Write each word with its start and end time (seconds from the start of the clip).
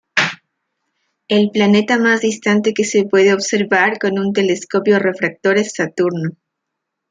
El 1.27 1.51
planeta 1.51 1.99
más 1.99 2.21
distante 2.21 2.73
que 2.73 2.85
se 2.85 3.03
puede 3.05 3.35
observar 3.35 3.99
con 3.99 4.17
un 4.17 4.33
telescopio 4.33 4.97
refractor 4.97 5.59
es 5.59 5.73
Saturno. 5.75 6.31